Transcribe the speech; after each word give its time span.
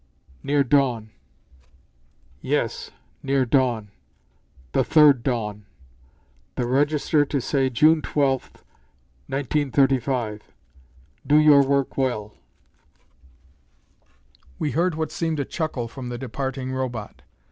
"Near 0.41 0.63
dawn." 0.63 1.11
"Yes; 2.41 2.89
near 3.21 3.45
dawn. 3.45 3.91
The 4.71 4.83
third 4.83 5.21
dawn; 5.21 5.67
the 6.55 6.65
register 6.65 7.23
to 7.25 7.39
say 7.39 7.69
June 7.69 8.01
12, 8.01 8.41
1935. 9.27 10.41
Do 11.27 11.37
your 11.37 11.61
work 11.63 11.97
well." 11.97 12.33
We 14.57 14.71
heard 14.71 14.95
what 14.95 15.11
seemed 15.11 15.39
a 15.39 15.45
chuckle 15.45 15.87
from 15.87 16.09
the 16.09 16.17
departing 16.17 16.71
Robot. 16.71 17.21